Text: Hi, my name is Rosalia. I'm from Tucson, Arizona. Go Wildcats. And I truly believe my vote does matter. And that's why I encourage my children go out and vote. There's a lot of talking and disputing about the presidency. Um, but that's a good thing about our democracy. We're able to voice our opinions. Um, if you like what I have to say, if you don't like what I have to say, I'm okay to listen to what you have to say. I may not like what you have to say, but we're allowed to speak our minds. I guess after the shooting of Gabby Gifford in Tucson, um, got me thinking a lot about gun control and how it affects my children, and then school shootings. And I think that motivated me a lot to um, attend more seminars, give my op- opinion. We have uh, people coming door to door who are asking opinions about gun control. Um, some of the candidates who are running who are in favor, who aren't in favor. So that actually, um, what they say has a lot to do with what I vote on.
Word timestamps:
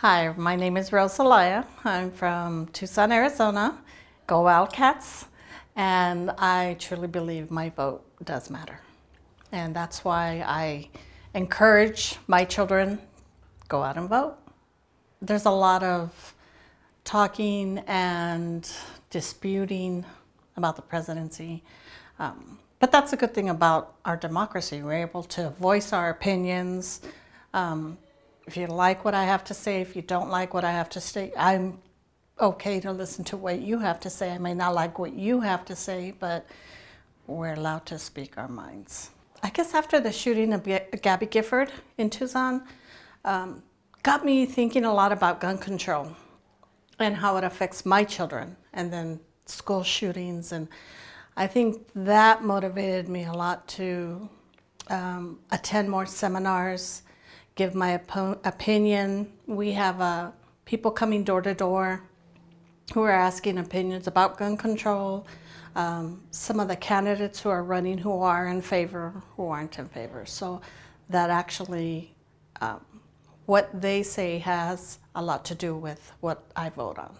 Hi, 0.00 0.32
my 0.36 0.54
name 0.54 0.76
is 0.76 0.92
Rosalia. 0.92 1.66
I'm 1.82 2.12
from 2.12 2.68
Tucson, 2.68 3.10
Arizona. 3.10 3.76
Go 4.28 4.42
Wildcats. 4.42 5.24
And 5.74 6.30
I 6.38 6.76
truly 6.78 7.08
believe 7.08 7.50
my 7.50 7.70
vote 7.70 8.04
does 8.22 8.48
matter. 8.48 8.80
And 9.50 9.74
that's 9.74 10.04
why 10.04 10.44
I 10.46 10.90
encourage 11.34 12.14
my 12.28 12.44
children 12.44 13.00
go 13.66 13.82
out 13.82 13.96
and 13.96 14.08
vote. 14.08 14.36
There's 15.20 15.46
a 15.46 15.50
lot 15.50 15.82
of 15.82 16.32
talking 17.02 17.78
and 17.88 18.70
disputing 19.10 20.04
about 20.56 20.76
the 20.76 20.82
presidency. 20.82 21.64
Um, 22.20 22.60
but 22.78 22.92
that's 22.92 23.12
a 23.14 23.16
good 23.16 23.34
thing 23.34 23.48
about 23.48 23.96
our 24.04 24.16
democracy. 24.16 24.80
We're 24.80 25.02
able 25.02 25.24
to 25.24 25.50
voice 25.50 25.92
our 25.92 26.10
opinions. 26.10 27.00
Um, 27.52 27.98
if 28.48 28.56
you 28.56 28.66
like 28.66 29.04
what 29.04 29.12
I 29.12 29.24
have 29.24 29.44
to 29.44 29.54
say, 29.54 29.82
if 29.82 29.94
you 29.94 30.00
don't 30.00 30.30
like 30.30 30.54
what 30.54 30.64
I 30.64 30.72
have 30.72 30.88
to 30.90 31.02
say, 31.02 31.32
I'm 31.36 31.78
okay 32.40 32.80
to 32.80 32.90
listen 32.92 33.22
to 33.24 33.36
what 33.36 33.60
you 33.60 33.78
have 33.78 34.00
to 34.00 34.10
say. 34.10 34.30
I 34.32 34.38
may 34.38 34.54
not 34.54 34.74
like 34.74 34.98
what 34.98 35.12
you 35.12 35.40
have 35.40 35.66
to 35.66 35.76
say, 35.76 36.14
but 36.18 36.46
we're 37.26 37.52
allowed 37.52 37.84
to 37.86 37.98
speak 37.98 38.38
our 38.38 38.48
minds. 38.48 39.10
I 39.42 39.50
guess 39.50 39.74
after 39.74 40.00
the 40.00 40.10
shooting 40.10 40.54
of 40.54 40.66
Gabby 41.02 41.26
Gifford 41.26 41.70
in 41.98 42.08
Tucson, 42.08 42.62
um, 43.26 43.62
got 44.02 44.24
me 44.24 44.46
thinking 44.46 44.86
a 44.86 44.94
lot 44.94 45.12
about 45.12 45.40
gun 45.40 45.58
control 45.58 46.16
and 46.98 47.14
how 47.14 47.36
it 47.36 47.44
affects 47.44 47.84
my 47.84 48.02
children, 48.02 48.56
and 48.72 48.90
then 48.90 49.20
school 49.44 49.82
shootings. 49.82 50.52
And 50.52 50.68
I 51.36 51.46
think 51.46 51.86
that 51.94 52.42
motivated 52.42 53.10
me 53.10 53.24
a 53.24 53.32
lot 53.32 53.68
to 53.68 54.26
um, 54.88 55.38
attend 55.50 55.90
more 55.90 56.06
seminars, 56.06 57.02
give 57.58 57.74
my 57.74 57.96
op- 57.96 58.46
opinion. 58.46 59.30
We 59.46 59.72
have 59.72 60.00
uh, 60.00 60.30
people 60.64 60.92
coming 60.92 61.24
door 61.24 61.42
to 61.42 61.54
door 61.54 62.00
who 62.94 63.02
are 63.02 63.10
asking 63.10 63.58
opinions 63.58 64.06
about 64.06 64.38
gun 64.38 64.56
control. 64.56 65.26
Um, 65.74 66.22
some 66.30 66.60
of 66.60 66.68
the 66.68 66.76
candidates 66.76 67.40
who 67.40 67.50
are 67.50 67.64
running 67.64 67.98
who 67.98 68.20
are 68.22 68.46
in 68.46 68.62
favor, 68.62 69.12
who 69.36 69.48
aren't 69.48 69.78
in 69.78 69.88
favor. 69.88 70.24
So 70.24 70.60
that 71.10 71.30
actually, 71.30 72.14
um, 72.60 72.80
what 73.46 73.68
they 73.78 74.02
say 74.04 74.38
has 74.38 75.00
a 75.16 75.22
lot 75.22 75.44
to 75.46 75.54
do 75.56 75.74
with 75.74 76.12
what 76.20 76.44
I 76.54 76.70
vote 76.70 76.98
on. 76.98 77.14